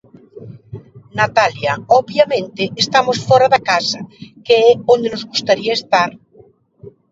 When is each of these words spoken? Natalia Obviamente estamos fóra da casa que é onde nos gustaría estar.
Natalia 1.19 1.73
Obviamente 1.99 2.63
estamos 2.83 3.17
fóra 3.27 3.47
da 3.53 3.61
casa 3.71 3.99
que 4.45 4.53
é 4.69 4.69
onde 4.93 5.07
nos 5.13 5.23
gustaría 5.31 5.73
estar. 5.79 6.09